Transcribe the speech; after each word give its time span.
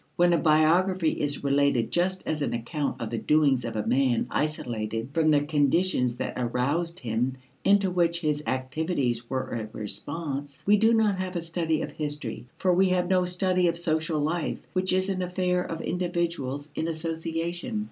When 0.15 0.33
a 0.33 0.37
biography 0.39 1.11
is 1.21 1.43
related 1.43 1.91
just 1.91 2.23
as 2.25 2.41
an 2.41 2.53
account 2.53 2.99
of 2.99 3.11
the 3.11 3.19
doings 3.19 3.63
of 3.63 3.75
a 3.75 3.85
man 3.85 4.25
isolated 4.31 5.09
from 5.13 5.29
the 5.29 5.41
conditions 5.41 6.15
that 6.15 6.33
aroused 6.37 6.97
him 7.01 7.33
and 7.63 7.79
to 7.81 7.91
which 7.91 8.21
his 8.21 8.41
activities 8.47 9.29
were 9.29 9.43
a 9.51 9.67
response, 9.77 10.63
we 10.65 10.75
do 10.75 10.91
not 10.91 11.17
have 11.17 11.35
a 11.35 11.41
study 11.41 11.83
of 11.83 11.91
history, 11.91 12.47
for 12.57 12.73
we 12.73 12.89
have 12.89 13.09
no 13.09 13.25
study 13.25 13.67
of 13.67 13.77
social 13.77 14.19
life, 14.19 14.59
which 14.73 14.91
is 14.91 15.07
an 15.07 15.21
affair 15.21 15.61
of 15.61 15.81
individuals 15.81 16.69
in 16.73 16.87
association. 16.87 17.79